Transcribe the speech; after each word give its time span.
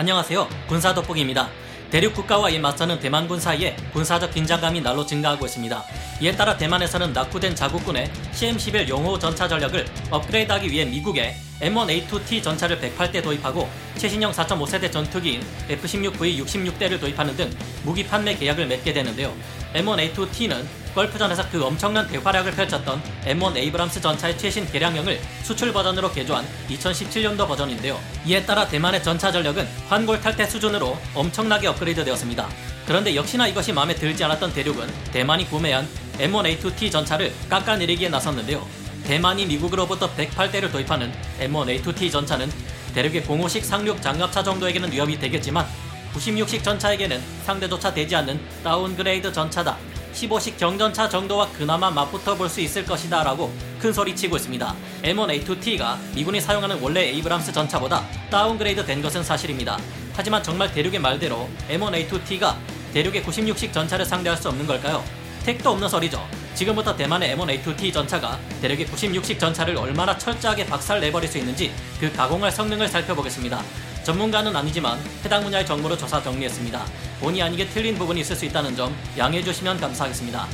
안녕하세요. 0.00 0.48
군사 0.66 0.94
돋보기입니다. 0.94 1.50
대륙 1.90 2.14
국가와의 2.14 2.58
맞서는 2.58 3.00
대만군 3.00 3.38
사이에 3.38 3.76
군사적 3.92 4.32
긴장감이 4.32 4.80
날로 4.80 5.04
증가하고 5.04 5.44
있습니다. 5.44 5.84
이에 6.22 6.32
따라 6.34 6.56
대만에서는 6.56 7.12
낙후된 7.12 7.54
자국군의 7.54 8.10
CM-11 8.32 8.88
용호 8.88 9.18
전차 9.18 9.46
전력을 9.46 9.84
업그레이드하기 10.10 10.70
위해 10.70 10.86
미국의 10.86 11.34
M1A2T 11.60 12.42
전차를 12.42 12.80
108대 12.80 13.22
도입하고 13.22 13.68
최신형 13.96 14.32
4.5세대 14.32 14.90
전투기인 14.90 15.42
F-16V 15.68 16.44
66대를 16.44 16.98
도입하는 16.98 17.36
등 17.36 17.50
무기 17.84 18.06
판매 18.06 18.34
계약을 18.34 18.66
맺게 18.66 18.92
되는데요. 18.92 19.34
M1A2T는 19.74 20.64
걸프전에서 20.94 21.48
그 21.50 21.64
엄청난 21.64 22.08
대활약을 22.08 22.52
펼쳤던 22.52 23.00
M1 23.24 23.56
에이브람스 23.56 24.00
전차의 24.00 24.36
최신 24.38 24.66
개량형을 24.70 25.20
수출 25.42 25.72
버전으로 25.72 26.10
개조한 26.12 26.44
2017년도 26.68 27.46
버전인데요. 27.46 28.00
이에 28.26 28.44
따라 28.44 28.66
대만의 28.66 29.02
전차 29.02 29.30
전력은 29.30 29.68
환골 29.88 30.20
탈태 30.20 30.46
수준으로 30.46 30.98
엄청나게 31.14 31.68
업그레이드 31.68 32.04
되었습니다. 32.04 32.48
그런데 32.86 33.14
역시나 33.14 33.46
이것이 33.46 33.72
마음에 33.72 33.94
들지 33.94 34.24
않았던 34.24 34.52
대륙은 34.52 34.88
대만이 35.12 35.48
구매한 35.48 35.86
M1A2T 36.18 36.90
전차를 36.90 37.32
깎아내리기에 37.48 38.08
나섰는데요. 38.08 38.79
대만이 39.10 39.44
미국으로부터 39.46 40.08
108대를 40.14 40.70
도입하는 40.70 41.12
M1A2T 41.40 42.12
전차는 42.12 42.48
대륙의 42.94 43.24
공오식 43.24 43.64
상륙 43.64 44.00
장갑차 44.00 44.44
정도에게는 44.44 44.92
위협이 44.92 45.18
되겠지만 45.18 45.66
96식 46.14 46.62
전차에게는 46.62 47.20
상대조차 47.44 47.92
되지 47.92 48.14
않는 48.14 48.40
downgrade 48.62 49.32
전차다. 49.32 49.76
15식 50.14 50.56
경전차 50.58 51.08
정도와 51.08 51.48
그나마 51.50 51.90
맞붙어 51.90 52.36
볼 52.36 52.48
수 52.48 52.60
있을 52.60 52.84
것이다 52.84 53.24
라고 53.24 53.52
큰 53.80 53.92
소리 53.92 54.14
치고 54.14 54.36
있습니다. 54.36 54.76
M1A2T가 55.02 55.98
미군이 56.14 56.40
사용하는 56.40 56.80
원래 56.80 57.08
에이브람스 57.08 57.52
전차보다 57.52 58.06
downgrade 58.30 58.86
된 58.86 59.02
것은 59.02 59.24
사실입니다. 59.24 59.76
하지만 60.14 60.40
정말 60.40 60.70
대륙의 60.70 61.00
말대로 61.00 61.48
M1A2T가 61.68 62.54
대륙의 62.94 63.24
96식 63.24 63.72
전차를 63.72 64.04
상대할 64.04 64.38
수 64.38 64.48
없는 64.50 64.68
걸까요? 64.68 65.02
택도 65.44 65.70
없는 65.70 65.88
소리죠. 65.88 66.26
지금부터 66.54 66.94
대만의 66.94 67.36
M1A2T 67.36 67.92
전차가 67.92 68.38
대륙의 68.60 68.86
96식 68.86 69.38
전차를 69.38 69.76
얼마나 69.76 70.16
철저하게 70.16 70.66
박살 70.66 71.00
내버릴 71.00 71.28
수 71.28 71.38
있는지 71.38 71.72
그 71.98 72.12
가공할 72.12 72.50
성능을 72.52 72.88
살펴보겠습니다. 72.88 73.62
전문가는 74.04 74.54
아니지만 74.54 74.98
해당 75.24 75.42
분야의 75.42 75.64
정보를 75.66 75.96
조사 75.96 76.22
정리했습니다. 76.22 76.84
본의 77.20 77.42
아니게 77.42 77.68
틀린 77.68 77.96
부분이 77.96 78.20
있을 78.20 78.36
수 78.36 78.44
있다는 78.44 78.76
점 78.76 78.94
양해해 79.16 79.42
주시면 79.42 79.80
감사하겠습니다. 79.80 80.46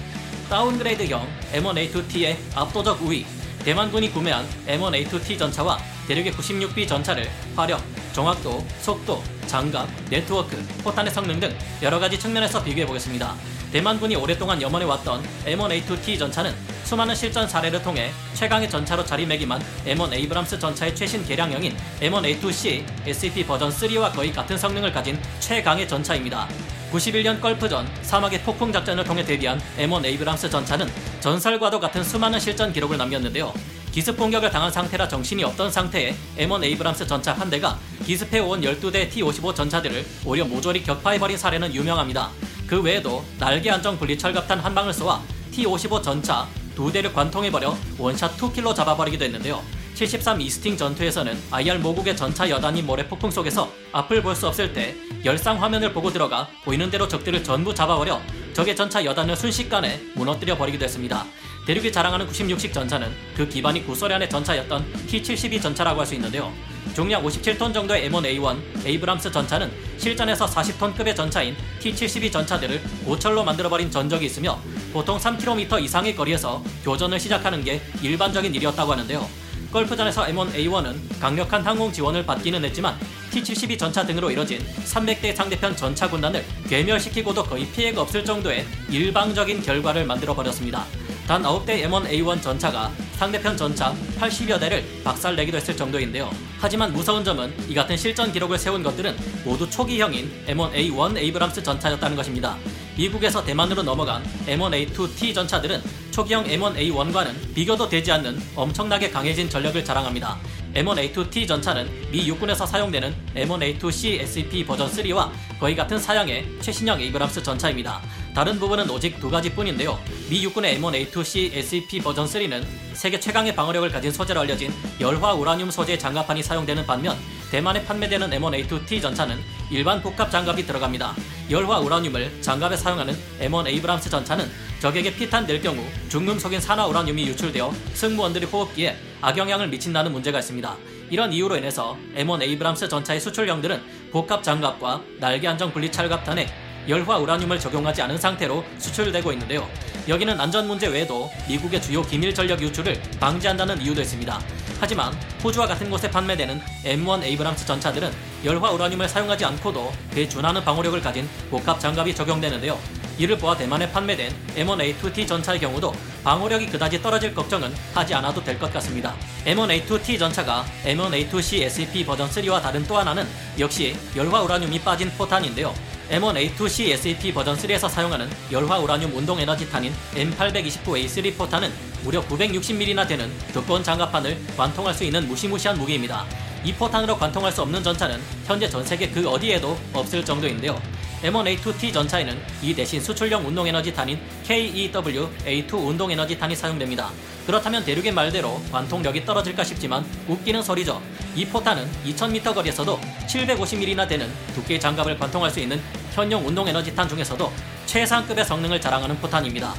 downgrade형 0.50 1.26
M1A2T의 1.52 2.36
압도적 2.54 3.02
우위 3.02 3.26
대만군이 3.64 4.12
구매한 4.12 4.46
M1A2T 4.68 5.38
전차와 5.38 5.78
대륙의 6.06 6.32
96B 6.32 6.86
전차를 6.86 7.28
화력, 7.56 7.82
정확도, 8.16 8.64
속도, 8.80 9.22
장갑, 9.46 9.86
네트워크, 10.08 10.56
포탄의 10.82 11.12
성능 11.12 11.38
등 11.38 11.54
여러 11.82 11.98
가지 11.98 12.18
측면에서 12.18 12.64
비교해 12.64 12.86
보겠습니다. 12.86 13.34
대만군이 13.70 14.16
오랫동안 14.16 14.62
염원해 14.62 14.86
왔던 14.86 15.22
M1A2T 15.44 16.18
전차는 16.18 16.54
수많은 16.84 17.14
실전 17.14 17.46
사례를 17.46 17.82
통해 17.82 18.10
최강의 18.32 18.70
전차로 18.70 19.04
자리매김한 19.04 19.62
M1 19.84 20.14
에이브람스 20.14 20.58
전차의 20.58 20.96
최신 20.96 21.26
개량형인 21.26 21.76
M1A2C 22.00 22.86
SEP 23.06 23.44
버전 23.44 23.68
3와 23.68 24.10
거의 24.14 24.32
같은 24.32 24.56
성능을 24.56 24.92
가진 24.94 25.20
최강의 25.40 25.86
전차입니다. 25.86 26.48
91년 26.92 27.38
걸프전 27.38 27.86
사막의 28.00 28.40
폭풍 28.44 28.72
작전을 28.72 29.04
통해 29.04 29.26
데뷔한 29.26 29.60
M1 29.76 30.06
에이브람스 30.06 30.48
전차는 30.48 30.88
전설과도 31.20 31.78
같은 31.80 32.02
수많은 32.02 32.40
실전 32.40 32.72
기록을 32.72 32.96
남겼는데요. 32.96 33.52
기습 33.96 34.18
공격을 34.18 34.50
당한 34.50 34.70
상태라 34.70 35.08
정신이 35.08 35.42
없던 35.42 35.72
상태의 35.72 36.14
M1 36.36 36.62
에이브람스 36.62 37.06
전차 37.06 37.32
한 37.32 37.48
대가 37.48 37.78
기습해 38.04 38.40
온 38.40 38.60
12대 38.60 39.08
T-55 39.08 39.54
전차들을 39.54 40.04
오히려 40.26 40.44
모조리 40.44 40.82
격파해버린 40.82 41.38
사례는 41.38 41.74
유명합니다. 41.74 42.28
그 42.66 42.82
외에도 42.82 43.24
날개 43.38 43.70
안정 43.70 43.96
분리 43.98 44.18
철갑탄 44.18 44.58
한 44.60 44.74
방을 44.74 44.92
쏘아 44.92 45.22
T-55 45.52 46.02
전차 46.02 46.46
두 46.74 46.92
대를 46.92 47.10
관통해버려 47.10 47.74
one 47.96 48.13
shot 48.13 48.36
2 48.36 48.42
kill로 48.42 48.74
잡아버리기도 48.74 49.24
했는데요. 49.24 49.62
73 49.94 50.42
이스팅 50.42 50.76
전투에서는 50.76 51.34
이라 51.50 51.78
모국의 51.78 52.18
전차 52.18 52.50
여단이 52.50 52.82
모래 52.82 53.08
폭풍 53.08 53.30
속에서 53.30 53.72
앞을 53.92 54.20
볼 54.22 54.34
수 54.34 54.46
없을 54.46 54.74
때 54.74 54.94
열상 55.24 55.62
화면을 55.62 55.94
보고 55.94 56.12
들어가 56.12 56.46
보이는 56.66 56.90
대로 56.90 57.08
적들을 57.08 57.42
전부 57.42 57.74
잡아버려 57.74 58.20
적의 58.52 58.76
전차 58.76 59.02
여단을 59.02 59.36
순식간에 59.36 60.02
무너뜨려 60.14 60.58
버리기도 60.58 60.84
했습니다. 60.84 61.24
대륙이 61.66 61.90
자랑하는 61.90 62.28
96식 62.28 62.72
전차는 62.72 63.12
그 63.36 63.48
기반이 63.48 63.84
구소련의 63.84 64.30
전차였던 64.30 64.86
T-72 65.08 65.60
전차라고 65.60 65.98
할 65.98 66.06
수 66.06 66.14
있는데요. 66.14 66.52
중량 66.94 67.24
57톤 67.24 67.74
정도의 67.74 68.08
M1A1 68.08 68.86
에이브람스 68.86 69.32
전차는 69.32 69.72
실전에서 69.98 70.46
40톤급의 70.46 71.16
전차인 71.16 71.56
T-72 71.80 72.30
전차들을 72.30 72.80
고철로 73.04 73.42
만들어버린 73.42 73.90
전적이 73.90 74.26
있으며 74.26 74.60
보통 74.92 75.18
3km 75.18 75.82
이상의 75.82 76.14
거리에서 76.14 76.62
교전을 76.84 77.18
시작하는 77.18 77.64
게 77.64 77.82
일반적인 78.00 78.54
일이었다고 78.54 78.92
하는데요. 78.92 79.28
걸프전에서 79.72 80.26
M1A1은 80.26 81.20
강력한 81.20 81.66
항공 81.66 81.90
지원을 81.90 82.24
받기는 82.24 82.64
했지만 82.64 82.96
T-72 83.32 83.76
전차 83.76 84.06
등으로 84.06 84.30
이뤄진 84.30 84.64
300대 84.84 85.34
상대편 85.34 85.76
전차 85.76 86.08
군단을 86.08 86.44
괴멸시키고도 86.68 87.42
거의 87.42 87.66
피해가 87.66 88.02
없을 88.02 88.24
정도의 88.24 88.64
일방적인 88.88 89.62
결과를 89.62 90.06
만들어버렸습니다. 90.06 90.86
단 91.26 91.42
9대 91.42 91.82
M1A1 91.88 92.40
전차가 92.40 92.92
상대편 93.16 93.56
전차 93.56 93.92
80여 94.20 94.60
대를 94.60 94.84
박살내기도 95.02 95.56
했을 95.56 95.76
정도인데요. 95.76 96.30
하지만 96.60 96.92
무서운 96.92 97.24
점은 97.24 97.52
이 97.68 97.74
같은 97.74 97.96
실전 97.96 98.30
기록을 98.30 98.56
세운 98.56 98.80
것들은 98.80 99.16
모두 99.44 99.68
초기형인 99.68 100.46
M1A1 100.46 101.16
에이브람스 101.16 101.64
전차였다는 101.64 102.16
것입니다. 102.16 102.56
미국에서 102.96 103.44
대만으로 103.44 103.82
넘어간 103.82 104.22
M1A2T 104.46 105.34
전차들은 105.34 105.82
초기형 106.12 106.44
M1A1과는 106.44 107.54
비교도 107.54 107.88
되지 107.88 108.12
않는 108.12 108.40
엄청나게 108.54 109.10
강해진 109.10 109.50
전력을 109.50 109.84
자랑합니다. 109.84 110.38
M1A2T 110.74 111.48
전차는 111.48 112.10
미 112.12 112.26
육군에서 112.28 112.64
사용되는 112.66 113.14
M1A2C 113.34 114.20
SEP 114.20 114.64
버전 114.64 114.90
3와 114.90 115.30
거의 115.58 115.74
같은 115.74 115.98
사양의 115.98 116.46
최신형 116.60 117.00
에이브람스 117.00 117.42
전차입니다. 117.42 118.00
다른 118.36 118.58
부분은 118.58 118.90
오직 118.90 119.18
두 119.18 119.30
가지 119.30 119.48
뿐인데요. 119.48 119.98
미 120.28 120.44
육군의 120.44 120.78
M1A2C 120.78 121.54
SEP 121.54 122.00
버전 122.00 122.26
3는 122.26 122.62
세계 122.92 123.18
최강의 123.18 123.56
방어력을 123.56 123.88
가진 123.88 124.12
소재로 124.12 124.40
알려진 124.40 124.74
열화 125.00 125.32
우라늄 125.32 125.70
소재 125.70 125.96
장갑판이 125.96 126.42
사용되는 126.42 126.84
반면 126.84 127.16
대만에 127.50 127.82
판매되는 127.86 128.28
M1A2T 128.28 129.00
전차는 129.00 129.38
일반 129.70 130.02
복합 130.02 130.30
장갑이 130.30 130.66
들어갑니다. 130.66 131.14
열화 131.48 131.78
우라늄을 131.78 132.42
장갑에 132.42 132.76
사용하는 132.76 133.16
M1 133.40 133.68
에이브람스 133.68 134.10
전차는 134.10 134.50
적에게 134.80 135.16
피탄될 135.16 135.62
경우 135.62 135.82
중금속인 136.10 136.60
산화 136.60 136.86
우라늄이 136.88 137.26
유출되어 137.28 137.72
승무원들의 137.94 138.50
호흡기에 138.50 138.98
악영향을 139.22 139.68
미친다는 139.68 140.12
문제가 140.12 140.40
있습니다. 140.40 140.76
이런 141.08 141.32
이유로 141.32 141.56
인해서 141.56 141.96
M1 142.14 142.42
에이브람스 142.42 142.90
전차의 142.90 143.18
수출형들은 143.18 144.10
복합 144.12 144.42
장갑과 144.42 145.00
날개 145.20 145.48
안정 145.48 145.72
분리 145.72 145.90
철갑탄에 145.90 146.65
열화 146.88 147.18
우라늄을 147.18 147.58
적용하지 147.58 148.02
않은 148.02 148.18
상태로 148.18 148.64
수출되고 148.78 149.32
있는데요. 149.32 149.68
여기는 150.08 150.40
안전 150.40 150.68
문제 150.68 150.86
외에도 150.86 151.30
미국의 151.48 151.82
주요 151.82 152.02
기밀 152.02 152.32
전력 152.32 152.60
유출을 152.62 153.00
방지한다는 153.18 153.80
이유도 153.82 154.00
있습니다. 154.02 154.40
하지만 154.78 155.12
호주와 155.42 155.66
같은 155.66 155.90
곳에 155.90 156.08
판매되는 156.10 156.60
M1 156.84 157.24
에이브람스 157.24 157.66
전차들은 157.66 158.12
열화 158.44 158.70
우라늄을 158.70 159.08
사용하지 159.08 159.44
않고도 159.46 159.92
그에 160.12 160.28
준하는 160.28 160.62
방어력을 160.64 161.00
가진 161.00 161.28
복합 161.50 161.80
장갑이 161.80 162.14
적용되는데요. 162.14 162.78
이를 163.18 163.38
보아 163.38 163.56
대만에 163.56 163.90
판매된 163.90 164.30
M1A2T 164.56 165.26
전차의 165.26 165.58
경우도 165.58 165.92
방어력이 166.22 166.66
그다지 166.66 167.00
떨어질 167.00 167.34
걱정은 167.34 167.74
하지 167.94 168.14
않아도 168.14 168.44
될 168.44 168.58
것 168.58 168.70
같습니다. 168.74 169.14
M1A2T 169.46 170.18
전차가 170.18 170.64
M1A2C 170.84 171.62
SEP 171.62 172.04
버전 172.04 172.28
3와 172.28 172.60
다른 172.62 172.86
또 172.86 172.98
하나는 172.98 173.26
역시 173.58 173.96
열화 174.14 174.42
우라늄이 174.42 174.78
빠진 174.80 175.10
포탄인데요. 175.16 175.74
M1A2C 176.10 176.90
SAP 176.90 177.32
버전 177.32 177.56
3에서 177.56 177.88
사용하는 177.88 178.28
열화 178.52 178.78
우라늄 178.78 179.12
운동 179.16 179.40
에너지탄인 179.40 179.92
M829A3 180.14 181.36
포탄은 181.36 181.72
무려 182.04 182.22
960mm나 182.26 183.08
되는 183.08 183.28
두꺼운 183.52 183.82
장갑판을 183.82 184.38
관통할 184.56 184.94
수 184.94 185.02
있는 185.02 185.26
무시무시한 185.26 185.76
무기입니다. 185.76 186.24
이 186.64 186.72
포탄으로 186.72 187.16
관통할 187.16 187.50
수 187.50 187.62
없는 187.62 187.82
전차는 187.82 188.20
현재 188.46 188.68
전 188.68 188.84
세계 188.84 189.08
그 189.10 189.28
어디에도 189.28 189.76
없을 189.92 190.24
정도인데요. 190.24 190.80
M1A2T 191.22 191.92
전차에는 191.92 192.40
이 192.62 192.74
대신 192.74 193.00
수출용 193.00 193.44
운동에너지탄인 193.46 194.20
KEW 194.44 195.28
A2 195.44 195.72
운동에너지탄이 195.74 196.54
사용됩니다. 196.54 197.10
그렇다면 197.46 197.84
대륙의 197.84 198.12
말대로 198.12 198.60
관통력이 198.70 199.24
떨어질까 199.24 199.64
싶지만 199.64 200.04
웃기는 200.28 200.62
소리죠. 200.62 201.00
이 201.36 201.44
포탄은 201.44 201.86
2000m 202.06 202.54
거리에서도 202.54 202.98
750mm나 203.28 204.08
되는 204.08 204.32
두께의 204.54 204.80
장갑을 204.80 205.18
관통할 205.18 205.50
수 205.50 205.60
있는 205.60 205.78
현용 206.14 206.46
운동 206.46 206.66
에너지탄 206.66 207.06
중에서도 207.06 207.52
최상급의 207.84 208.42
성능을 208.42 208.80
자랑하는 208.80 209.18
포탄입니다. 209.18 209.74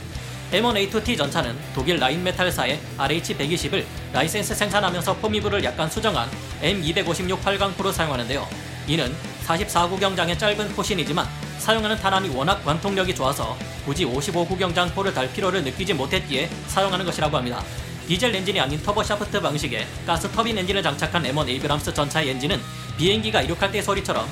M1A2T 0.52 1.18
전차는 1.18 1.58
독일 1.74 1.98
라인메탈사의 1.98 2.80
RH120을 3.00 3.84
라이센스 4.14 4.54
생산하면서 4.54 5.18
포미부를 5.18 5.64
약간 5.64 5.90
수정한 5.90 6.30
M256 6.62 7.42
활강포를 7.42 7.92
사용하는데요. 7.92 8.48
이는 8.88 9.14
44구경장의 9.48 10.38
짧은 10.38 10.70
포신이지만 10.74 11.28
사용하는 11.58 11.98
탄환이 11.98 12.30
워낙 12.30 12.64
관통력이 12.64 13.16
좋아서 13.16 13.58
굳이 13.84 14.06
55구경장 14.06 14.94
포를 14.94 15.12
달 15.14 15.32
필요를 15.34 15.64
느끼지 15.64 15.96
못했기에 15.96 16.50
사용하는 16.68 17.04
것이라고 17.04 17.36
합니다. 17.36 17.64
디젤 18.08 18.34
엔진이 18.34 18.58
아닌 18.58 18.82
turbo 18.82 19.04
shaft 19.04 19.42
방식의 19.42 19.86
가스 20.06 20.32
터빈 20.32 20.58
엔진을 20.58 20.82
장착한 20.82 21.24
M1 21.24 21.50
에이브람스 21.50 21.94
전차의 21.94 22.30
엔진은 22.30 22.58
비행기가 22.98 23.42
이륙할 23.42 23.70
때 23.70 23.82
소리처럼 23.82 24.26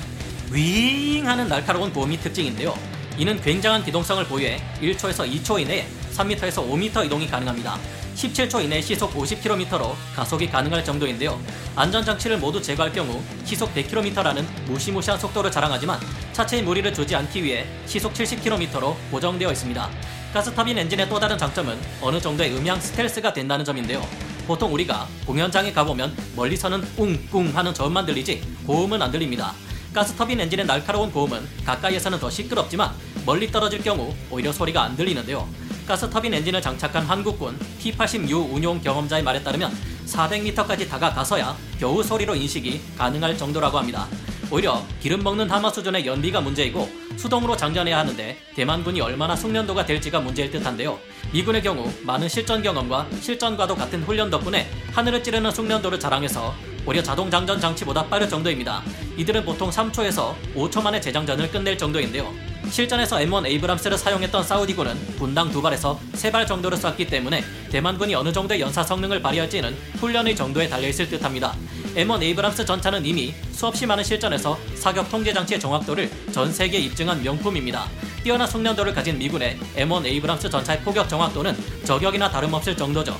윙 0.50 1.28
하는 1.28 1.46
날카로운 1.46 1.92
고음이 1.92 2.18
특징인데요. 2.18 2.74
이는 3.18 3.38
굉장한 3.38 3.84
기동성을 3.84 4.24
보유해 4.24 4.62
1초에서 4.80 5.30
2초 5.30 5.60
이내에 5.60 5.86
3m에서 6.14 6.66
5m 6.66 7.04
이동이 7.04 7.28
가능합니다. 7.28 7.78
17초 8.14 8.64
이내 8.64 8.80
시속 8.80 9.12
50km로 9.12 9.94
가속이 10.14 10.48
가능할 10.48 10.82
정도인데요. 10.82 11.38
안전장치를 11.76 12.38
모두 12.38 12.62
제거할 12.62 12.90
경우 12.90 13.22
시속 13.44 13.74
100km라는 13.74 14.42
무시무시한 14.64 15.20
속도를 15.20 15.50
자랑하지만 15.50 16.00
차체에 16.32 16.62
무리를 16.62 16.94
주지 16.94 17.14
않기 17.14 17.44
위해 17.44 17.66
시속 17.84 18.14
70km로 18.14 18.96
고정되어 19.10 19.52
있습니다. 19.52 19.90
가스터빈 20.36 20.76
엔진의 20.76 21.08
또 21.08 21.18
다른 21.18 21.38
장점은 21.38 21.80
어느 22.02 22.20
정도의 22.20 22.54
음향 22.54 22.78
스텔스가 22.78 23.32
된다는 23.32 23.64
점인데요. 23.64 24.06
보통 24.46 24.70
우리가 24.74 25.08
공연장에 25.24 25.72
가보면 25.72 26.14
멀리서는 26.36 26.86
웅웅 26.98 27.56
하는 27.56 27.72
저음만 27.72 28.04
들리지 28.04 28.42
고음은 28.66 29.00
안 29.00 29.10
들립니다. 29.10 29.54
가스터빈 29.94 30.38
엔진의 30.38 30.66
날카로운 30.66 31.10
고음은 31.10 31.40
가까이에서는 31.64 32.18
더 32.20 32.28
시끄럽지만 32.28 32.92
멀리 33.24 33.50
떨어질 33.50 33.82
경우 33.82 34.14
오히려 34.30 34.52
소리가 34.52 34.82
안 34.82 34.94
들리는데요. 34.94 35.48
가스터빈 35.88 36.34
엔진을 36.34 36.60
장착한 36.60 37.06
한국군 37.06 37.58
T-80U 37.80 38.52
운용 38.52 38.78
경험자의 38.82 39.22
말에 39.22 39.42
따르면 39.42 39.74
400m까지 40.04 40.86
다가가서야 40.86 41.56
겨우 41.80 42.02
소리로 42.02 42.36
인식이 42.36 42.82
가능할 42.98 43.38
정도라고 43.38 43.78
합니다. 43.78 44.06
오히려 44.50 44.84
기름 45.00 45.22
먹는 45.24 45.50
하마 45.50 45.70
수준의 45.70 46.06
연비가 46.06 46.40
문제이고 46.40 46.88
수동으로 47.16 47.56
장전해야 47.56 47.98
하는데 47.98 48.36
대만군이 48.54 49.00
얼마나 49.00 49.34
숙련도가 49.34 49.84
될지가 49.84 50.20
문제일 50.20 50.50
듯한데요. 50.50 50.98
미군의 51.32 51.62
경우 51.62 51.90
많은 52.02 52.28
실전 52.28 52.62
경험과 52.62 53.08
실전과도 53.20 53.74
같은 53.74 54.02
훈련 54.04 54.30
덕분에 54.30 54.70
하늘을 54.92 55.22
찌르는 55.22 55.50
숙련도를 55.50 55.98
자랑해서 55.98 56.54
오히려 56.86 57.02
자동 57.02 57.28
장전 57.28 57.60
장치보다 57.60 58.06
빠를 58.06 58.28
정도입니다. 58.28 58.82
이들은 59.16 59.44
보통 59.44 59.70
3초에서 59.70 60.34
5초 60.54 60.80
만에 60.80 61.00
재장전을 61.00 61.50
끝낼 61.50 61.76
정도인데요. 61.76 62.32
실전에서 62.70 63.16
M1 63.16 63.46
에이브람스를 63.46 63.98
사용했던 63.98 64.44
사우디군은 64.44 64.94
분당 65.16 65.50
두 65.50 65.60
발에서 65.60 65.98
세 66.14 66.30
발 66.30 66.46
정도를 66.46 66.78
쐈기 66.78 67.06
때문에 67.06 67.42
대만군이 67.70 68.14
어느 68.14 68.32
정도의 68.32 68.60
연사 68.60 68.84
성능을 68.84 69.20
발휘할지는 69.22 69.74
훈련의 69.98 70.36
정도에 70.36 70.68
달려있을 70.68 71.08
듯합니다. 71.08 71.54
M1 71.96 72.22
에이브람스 72.22 72.66
전차는 72.66 73.06
이미 73.06 73.32
수없이 73.52 73.86
많은 73.86 74.04
실전에서 74.04 74.58
사격 74.74 75.10
통제 75.10 75.32
장치의 75.32 75.58
정확도를 75.58 76.10
전 76.30 76.52
세계에 76.52 76.78
입증한 76.80 77.22
명품입니다. 77.22 77.88
뛰어난 78.22 78.46
숙련도를 78.46 78.92
가진 78.92 79.18
미군의 79.18 79.58
M1 79.76 80.04
에이브람스 80.04 80.50
전차의 80.50 80.82
포격 80.82 81.08
정확도는 81.08 81.56
저격이나 81.84 82.30
다름없을 82.30 82.76
정도죠. 82.76 83.18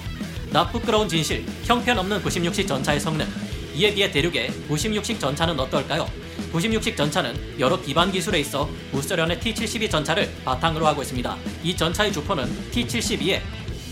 낯부끄러운 0.50 1.08
진실, 1.08 1.46
형편없는 1.64 2.22
96식 2.22 2.68
전차의 2.68 3.00
성능. 3.00 3.26
이에 3.74 3.94
비해 3.94 4.10
대륙의 4.10 4.50
96식 4.68 5.18
전차는 5.20 5.58
어떨까요? 5.58 6.06
96식 6.52 6.98
전차는 6.98 7.58
여러 7.58 7.80
기반 7.80 8.12
기술에 8.12 8.40
있어 8.40 8.68
우스련의 8.92 9.40
T-72 9.40 9.90
전차를 9.90 10.30
바탕으로 10.44 10.86
하고 10.86 11.00
있습니다. 11.00 11.34
이 11.62 11.74
전차의 11.74 12.12
주포는 12.12 12.70
T-72에 12.72 13.40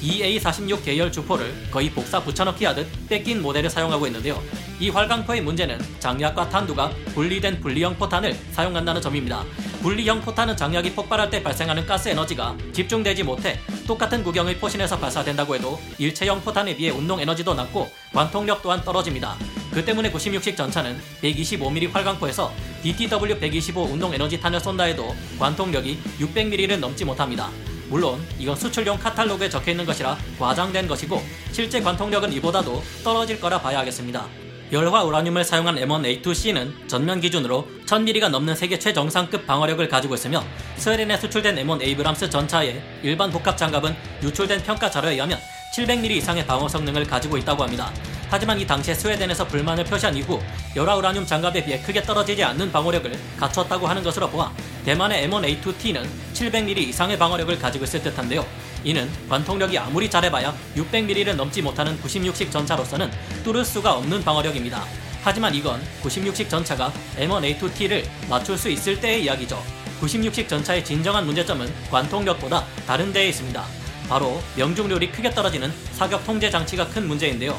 EA46 0.03 0.85
계열 0.85 1.11
주포를 1.11 1.55
거의 1.71 1.91
복사 1.91 2.23
붙여넣기 2.23 2.67
하듯 2.67 2.87
뺏긴 3.09 3.41
모델을 3.41 3.71
사용하고 3.71 4.07
있는데요. 4.09 4.43
이 4.81 4.91
활강포의 4.91 5.41
문제는 5.41 5.79
장약과 6.01 6.49
탄두가 6.49 6.91
분리된 7.15 7.61
분리형 7.61 7.97
포탄을 7.97 8.35
사용한다는 8.53 9.01
점입니다. 9.01 9.45
분리형 9.83 10.21
포탄은 10.23 10.57
장약이 10.57 10.95
폭발할 10.95 11.31
때 11.31 11.43
발생하는 11.43 11.87
가스 11.87 12.09
에너지가 12.09 12.57
집중되지 12.73 13.23
못해 13.23 13.61
똑같은 13.87 14.25
구경의 14.25 14.59
포신에서 14.59 14.99
발사된다고 14.99 15.55
해도 15.55 15.79
일체형 15.99 16.41
포탄에 16.43 16.75
비해 16.77 16.91
운동 16.91 17.21
에너지도 17.21 17.55
낮고 17.55 17.89
관통력 18.13 18.63
또한 18.63 18.83
떨어집니다. 18.83 19.37
그 19.73 19.85
때문에 19.85 20.11
96식 20.11 20.57
전차는 20.57 20.99
125mm 21.23 21.93
활강포에서 21.93 22.53
DTW-125 22.83 23.91
운동 23.93 24.13
에너지 24.13 24.41
탄을 24.41 24.59
쏜다 24.59 24.85
해도 24.85 25.15
관통력이 25.39 25.99
600mm를 26.19 26.79
넘지 26.79 27.05
못합니다. 27.05 27.51
물론 27.89 28.21
이건 28.39 28.57
수출용 28.57 28.99
카탈로그에 28.99 29.49
적혀 29.49 29.71
있는 29.73 29.85
것이라 29.85 30.17
과장된 30.39 30.89
것이고 30.89 31.23
실제 31.53 31.81
관통력은 31.81 32.33
이보다도 32.33 32.83
떨어질 33.05 33.41
거라 33.41 33.61
봐야 33.61 33.79
하겠습니다. 33.81 34.27
열화 34.75 35.05
우라늄을 35.05 35.45
사용한 35.45 35.77
M1A2C는 35.77 36.89
전면 36.89 37.21
기준으로 37.21 37.65
1000mm가 37.87 38.29
넘는 38.29 38.57
세계 38.57 38.77
최정상급 38.77 39.47
방어력을 39.47 39.87
가지고 39.89 40.17
있으며 40.17 40.43
스웨덴에 40.79 41.17
수출된 41.17 41.55
M1 41.55 41.81
에이브람스 41.81 42.29
전차의 42.29 42.83
일반 43.05 43.31
복합 43.31 43.57
장갑은 43.57 43.95
유출된 44.25 44.65
평가 44.65 44.91
자료에 44.91 45.13
의하면 45.13 45.39
700mm 45.77 46.11
이상의 46.11 46.45
방어 46.45 46.67
성능을 46.67 47.05
가지고 47.05 47.37
있다고 47.37 47.63
합니다. 47.63 47.93
하지만 48.35 48.59
이 48.59 48.67
당시에 48.67 48.95
스웨덴에서 48.95 49.47
불만을 49.47 49.85
표시한 49.85 50.17
이후 50.17 50.43
열화 50.75 50.97
우라늄 50.97 51.25
장갑에 51.25 51.65
비해 51.65 51.81
크게 51.81 52.03
떨어지지 52.03 52.43
않는 52.43 52.73
방어력을 52.73 53.17
갖췄다고 53.39 53.87
하는 53.87 54.03
것으로 54.03 54.29
보아 54.29 54.53
대만의 54.85 55.29
M1A2T는 55.29 56.05
700mm 56.33 56.79
이상의 56.79 57.17
방어력을 57.17 57.57
가지고 57.61 57.85
있을 57.85 58.03
듯한데요. 58.03 58.45
이는 58.83 59.09
관통력이 59.29 59.79
아무리 59.79 60.11
잘해봐야 60.11 60.53
600mm를 60.75 61.37
넘지 61.37 61.63
못하는 61.63 61.97
96식 62.03 62.51
전차로서는 62.51 63.09
뚫을 63.45 63.65
수가 63.65 63.99
없는 63.99 64.25
방어력입니다. 64.25 64.85
하지만 65.23 65.55
이건 65.55 65.81
96식 66.03 66.49
전차가 66.49 66.93
M1A2T를 67.17 68.05
맞출 68.29 68.59
수 68.59 68.69
있을 68.69 69.01
때의 69.01 69.23
이야기죠. 69.23 69.63
96식 70.01 70.49
전차의 70.49 70.85
진정한 70.85 71.25
문제점은 71.25 71.73
관통력보다 71.89 72.65
다른 72.85 73.13
데에 73.13 73.29
있습니다. 73.29 73.65
바로 74.09 74.43
명중률이 74.57 75.13
크게 75.13 75.31
떨어지는 75.31 75.73
사격 75.93 76.27
통제 76.27 76.51
장치가 76.51 76.85
큰 76.89 77.07
문제인데요. 77.07 77.57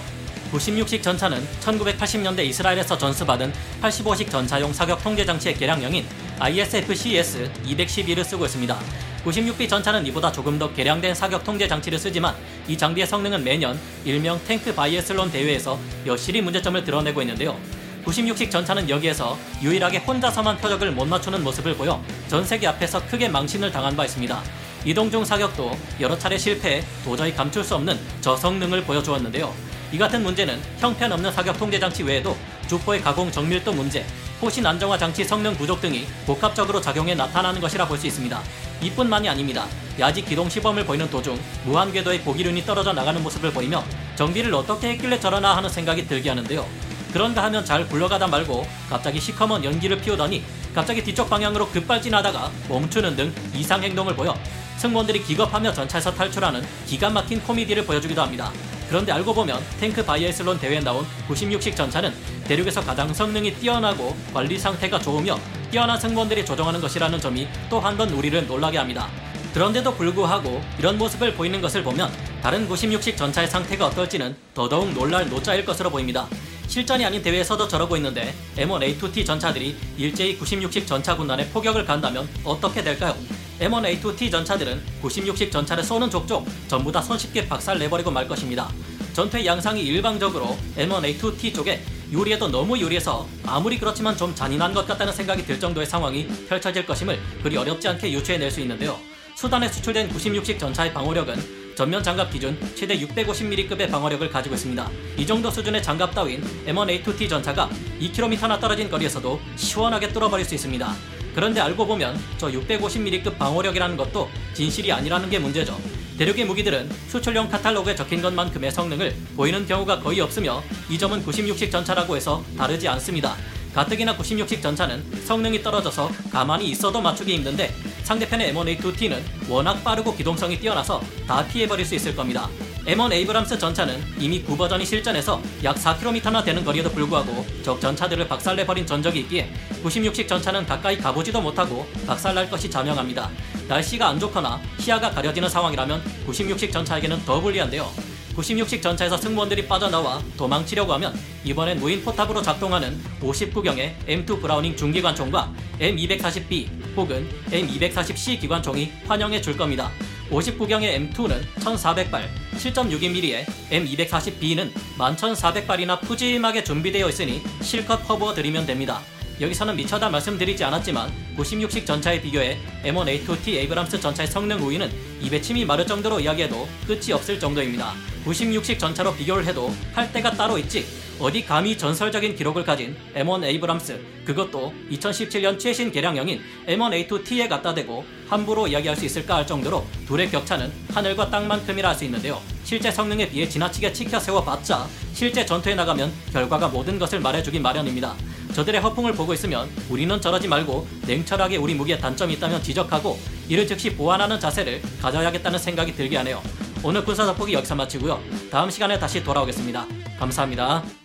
96식 0.55 1.03
전차는 1.03 1.45
1980년대 1.61 2.45
이스라엘에서 2.45 2.97
전수받은 2.97 3.51
85식 3.81 4.29
전차용 4.29 4.71
사격 4.71 5.03
통제 5.03 5.25
장치의 5.25 5.55
개량형인 5.55 6.05
ISF-CS 6.39 7.51
212를 7.65 8.23
쓰고 8.23 8.45
있습니다. 8.45 8.79
96B 9.25 9.67
전차는 9.67 10.05
이보다 10.07 10.31
조금 10.31 10.57
더 10.57 10.71
개량된 10.73 11.13
사격 11.15 11.43
통제 11.43 11.67
장치를 11.67 11.97
쓰지만 11.99 12.35
이 12.67 12.77
장비의 12.77 13.07
성능은 13.07 13.43
매년 13.43 13.77
일명 14.05 14.39
탱크 14.45 14.73
바이애슬론 14.73 15.31
대회에서 15.31 15.79
여실히 16.05 16.41
문제점을 16.41 16.81
드러내고 16.83 17.21
있는데요. 17.21 17.59
96식 18.05 18.51
전차는 18.51 18.89
여기에서 18.89 19.37
유일하게 19.63 19.97
혼자서만 19.99 20.57
표적을 20.57 20.91
못 20.91 21.05
맞추는 21.05 21.43
모습을 21.43 21.75
보여 21.75 22.01
전 22.27 22.45
세계 22.45 22.67
앞에서 22.67 23.05
크게 23.07 23.27
망신을 23.27 23.71
당한 23.71 23.95
바 23.95 24.05
있습니다. 24.05 24.43
이동 24.85 25.09
중 25.09 25.25
사격도 25.25 25.75
여러 25.99 26.17
차례 26.17 26.37
실패해 26.37 26.83
도저히 27.03 27.33
감출 27.33 27.63
수 27.63 27.73
없는 27.75 27.99
저성능을 28.21 28.83
보여주었는데요. 28.83 29.74
이 29.95 29.97
같은 29.97 30.23
문제는 30.23 30.59
형편없는 30.79 31.31
사격 31.31 31.57
통제 31.57 31.79
장치 31.79 32.03
외에도 32.03 32.35
주포의 32.67 33.01
가공 33.01 33.31
정밀도 33.31 33.71
문제, 33.71 34.05
포신 34.41 34.65
안정화 34.65 34.97
장치 34.97 35.23
성능 35.23 35.55
부족 35.55 35.79
등이 35.79 36.05
복합적으로 36.25 36.81
작용해 36.81 37.15
나타나는 37.15 37.61
것이라 37.61 37.87
볼 37.87 37.97
수 37.97 38.05
있습니다. 38.07 38.41
이뿐만이 38.81 39.29
아닙니다. 39.29 39.65
야지 39.97 40.21
기동 40.25 40.49
시범을 40.49 40.83
보이는 40.83 41.09
도중 41.09 41.39
무한 41.63 41.93
궤도의 41.93 42.23
고기륜이 42.23 42.65
떨어져 42.65 42.91
나가는 42.91 43.23
모습을 43.23 43.53
보이며 43.53 43.85
정비를 44.17 44.53
어떻게 44.53 44.89
했길래 44.89 45.17
저러나 45.17 45.55
하는 45.55 45.69
생각이 45.69 46.05
들게 46.09 46.27
하는데요. 46.27 46.67
그런가 47.13 47.43
하면 47.43 47.63
잘 47.63 47.87
굴러가다 47.87 48.27
말고 48.27 48.67
갑자기 48.89 49.21
시커먼 49.21 49.63
연기를 49.63 49.97
피우더니 50.01 50.43
갑자기 50.73 51.01
뒤쪽 51.05 51.29
방향으로 51.29 51.69
급발진하다가 51.69 52.51
멈추는 52.67 53.15
등 53.15 53.33
이상 53.55 53.81
행동을 53.81 54.13
보여 54.13 54.37
승무원들이 54.85 55.23
기겁하며 55.23 55.73
전차에서 55.73 56.13
탈출하는 56.13 56.63
기가 56.85 57.09
막힌 57.09 57.41
코미디를 57.41 57.85
보여주기도 57.85 58.21
합니다. 58.21 58.51
그런데 58.87 59.11
알고 59.11 59.33
보면 59.33 59.59
탱크 59.79 60.05
바이애슬론 60.05 60.59
대회에 60.59 60.79
나온 60.79 61.05
96식 61.27 61.75
전차는 61.75 62.13
대륙에서 62.43 62.81
가장 62.81 63.11
성능이 63.11 63.55
뛰어나고 63.55 64.15
관리 64.31 64.59
상태가 64.59 64.99
좋으며 64.99 65.39
뛰어난 65.71 65.99
승무원들이 65.99 66.45
조종하는 66.45 66.79
것이라는 66.81 67.19
점이 67.19 67.47
또 67.69 67.79
한 67.79 67.97
번 67.97 68.09
우리를 68.11 68.45
놀라게 68.45 68.77
합니다. 68.77 69.07
그런데도 69.55 69.95
불구하고 69.95 70.61
이런 70.77 70.97
모습을 70.99 71.33
보이는 71.33 71.59
것을 71.61 71.81
보면 71.83 72.11
다른 72.43 72.67
96식 72.69 73.17
전차의 73.17 73.47
상태가 73.47 73.87
어떨지는 73.87 74.35
더더욱 74.53 74.93
놀랄 74.93 75.27
노자일 75.29 75.65
것으로 75.65 75.89
보입니다. 75.89 76.27
실전이 76.67 77.05
아닌 77.05 77.23
대회에서도 77.23 77.67
저러고 77.67 77.95
있는데 77.97 78.35
M1A2T 78.57 79.25
전차들이 79.25 79.75
일제히 79.97 80.37
96식 80.37 80.85
전차 80.85 81.15
군단에 81.15 81.47
포격을 81.49 81.85
간다면 81.85 82.27
어떻게 82.43 82.83
될까요? 82.83 83.15
M1A2T 83.59 84.31
전차들은 84.31 84.81
96식 85.01 85.51
전차를 85.51 85.83
쏘는 85.83 86.09
족족 86.09 86.45
전부 86.67 86.91
다 86.91 87.01
손쉽게 87.01 87.47
박살 87.47 87.79
내버리고 87.79 88.11
말 88.11 88.27
것입니다. 88.27 88.69
전투의 89.13 89.45
양상이 89.45 89.81
일방적으로 89.81 90.57
M1A2T 90.77 91.53
쪽에 91.53 91.81
유리해도 92.11 92.49
너무 92.49 92.77
유리해서 92.77 93.27
아무리 93.45 93.79
그렇지만 93.79 94.15
좀 94.17 94.35
잔인한 94.35 94.73
것 94.73 94.85
같다는 94.85 95.13
생각이 95.13 95.45
들 95.45 95.59
정도의 95.59 95.85
상황이 95.85 96.27
펼쳐질 96.49 96.85
것임을 96.85 97.19
그리 97.41 97.57
어렵지 97.57 97.87
않게 97.87 98.11
유추해낼 98.11 98.51
수 98.51 98.59
있는데요. 98.61 98.99
수단에 99.35 99.67
수출된 99.69 100.09
96식 100.09 100.59
전차의 100.59 100.93
방어력은 100.93 101.75
전면 101.75 102.01
장갑 102.01 102.31
기준 102.31 102.57
최대 102.73 102.97
650mm급의 102.97 103.91
방어력을 103.91 104.29
가지고 104.29 104.55
있습니다. 104.55 104.89
이 105.17 105.25
정도 105.25 105.51
수준의 105.51 105.83
장갑 105.83 106.15
따윈 106.15 106.41
M1A2T 106.67 107.27
전차가 107.27 107.69
2km나 107.99 108.59
떨어진 108.61 108.89
거리에서도 108.89 109.39
시원하게 109.57 110.09
뚫어버릴 110.09 110.45
수 110.45 110.55
있습니다. 110.55 111.14
그런데 111.35 111.59
알고 111.59 111.85
보면 111.85 112.17
저 112.37 112.47
650mm급 112.47 113.37
방어력이라는 113.37 113.97
것도 113.97 114.29
진실이 114.53 114.89
아니라는 114.91 115.29
게 115.29 115.37
문제죠. 115.37 115.77
대륙의 116.17 116.45
무기들은 116.45 116.89
수출용 117.09 117.49
카탈로그에 117.49 117.93
적힌 117.93 118.21
것만큼의 118.21 118.71
성능을 118.71 119.13
보이는 119.35 119.67
경우가 119.67 119.99
거의 119.99 120.21
없으며 120.21 120.63
이 120.89 120.97
점은 120.97 121.25
96식 121.25 121.69
전차라고 121.69 122.15
해서 122.15 122.41
다르지 122.57 122.87
않습니다. 122.87 123.35
가뜩이나 123.73 124.15
96식 124.15 124.61
전차는 124.61 125.03
성능이 125.25 125.61
떨어져서 125.61 126.09
가만히 126.31 126.69
있어도 126.69 127.01
맞추기 127.01 127.35
힘든데 127.35 127.73
상대편의 128.05 128.53
M1A2T는 128.53 129.19
워낙 129.49 129.83
빠르고 129.83 130.15
기동성이 130.15 130.59
뛰어나서 130.59 131.01
다 131.27 131.45
피해버릴 131.47 131.83
수 131.85 131.95
있을 131.95 132.15
겁니다. 132.15 132.47
M1 132.85 133.11
에이브람스 133.11 133.57
전차는 133.57 133.99
이미 134.19 134.43
구버전이 134.43 134.85
실전에서 134.85 135.41
약 135.63 135.75
4km나 135.75 136.45
되는 136.45 136.63
거리에도 136.63 136.91
불구하고 136.91 137.43
적 137.63 137.81
전차들을 137.81 138.27
박살내버린 138.27 138.85
전적이 138.85 139.21
있기에 139.21 139.51
96식 139.83 140.27
전차는 140.27 140.67
가까이 140.67 140.99
가보지도 140.99 141.41
못하고 141.41 141.87
박살날 142.05 142.47
것이 142.47 142.69
자명합니다. 142.69 143.31
날씨가 143.67 144.07
안 144.07 144.19
좋거나 144.19 144.61
시야가 144.77 145.09
가려지는 145.09 145.49
상황이라면 145.49 146.03
96식 146.27 146.71
전차에게는 146.71 147.25
더 147.25 147.41
불리한데요. 147.41 147.91
96식 148.35 148.83
전차에서 148.83 149.17
승무원들이 149.17 149.67
빠져나와 149.67 150.21
도망치려고 150.37 150.93
하면 150.93 151.17
이번엔 151.43 151.79
무인 151.79 152.03
포탑으로 152.03 152.43
작동하는 152.43 153.01
50구경의 153.21 153.95
M2 154.05 154.41
브라우닝 154.41 154.75
중기관총과 154.75 155.51
M240B 155.79 156.84
혹은 156.95 157.27
M240C 157.51 158.39
기관총이 158.39 158.91
환영해 159.07 159.41
줄 159.41 159.57
겁니다. 159.57 159.91
50구경의 160.29 161.11
M2는 161.13 161.43
1400발, 161.55 162.27
7.62mm의 162.57 163.45
M240B는 163.69 164.71
11400발이나 164.97 166.01
푸짐하게 166.01 166.63
준비되어 166.63 167.09
있으니 167.09 167.41
실컷 167.61 167.97
퍼부어 168.07 168.33
드리면 168.33 168.65
됩니다. 168.65 169.01
여기서는 169.39 169.75
미처 169.75 169.99
다 169.99 170.09
말씀드리지 170.09 170.63
않았지만 170.63 171.11
96식 171.37 171.85
전차에 171.85 172.21
비교해 172.21 172.57
M1A2T 172.83 173.49
에이브람스 173.49 173.99
전차의 173.99 174.27
성능 174.29 174.59
우위는 174.61 174.89
입에 175.21 175.41
침이 175.41 175.65
마를 175.65 175.85
정도로 175.85 176.21
이야기해도 176.21 176.67
끝이 176.87 177.11
없을 177.11 177.37
정도입니다. 177.37 177.93
96식 178.25 178.79
전차로 178.79 179.13
비교를 179.15 179.45
해도 179.45 179.73
할 179.93 180.11
데가 180.11 180.31
따로 180.31 180.57
있지 180.57 180.85
어디 181.19 181.45
감히 181.45 181.77
전설적인 181.77 182.35
기록을 182.35 182.65
가진 182.65 182.95
M1 183.15 183.43
에이브람스 183.45 183.99
그것도 184.25 184.73
2017년 184.91 185.57
최신 185.57 185.91
개량형인 185.91 186.41
M1A2T에 186.67 187.47
갖다 187.47 187.73
대고 187.73 188.05
함부로 188.27 188.67
이야기할 188.67 188.97
수 188.97 189.05
있을까 189.05 189.37
할 189.37 189.47
정도로 189.47 189.85
둘의 190.07 190.29
격차는 190.29 190.71
하늘과 190.93 191.29
땅만큼이라 191.29 191.89
할 191.89 191.95
수 191.95 192.03
있는데요. 192.03 192.41
실제 192.65 192.91
성능에 192.91 193.29
비해 193.29 193.47
지나치게 193.47 193.93
치켜 193.93 194.19
세워봤자 194.19 194.87
실제 195.13 195.45
전투에 195.45 195.75
나가면 195.75 196.11
결과가 196.33 196.67
모든 196.67 196.99
것을 196.99 197.21
말해주기 197.21 197.59
마련입니다. 197.59 198.13
저들의 198.53 198.81
허풍을 198.81 199.13
보고 199.13 199.33
있으면 199.33 199.69
우리는 199.89 200.19
저러지 200.19 200.47
말고 200.49 200.85
냉철하게 201.07 201.57
우리 201.57 201.73
무기에 201.75 201.97
단점이 201.97 202.33
있다면 202.33 202.61
지적하고 202.63 203.17
이를 203.47 203.65
즉시 203.65 203.95
보완하는 203.95 204.39
자세를 204.39 204.81
가져야겠다는 205.01 205.59
생각이 205.59 205.95
들게 205.95 206.17
하네요. 206.17 206.41
오늘 206.83 207.05
군사 207.05 207.25
덕보기 207.25 207.53
여기서 207.53 207.75
마치고요. 207.75 208.21
다음 208.51 208.69
시간에 208.69 208.99
다시 208.99 209.23
돌아오겠습니다. 209.23 209.85
감사합니다. 210.19 211.04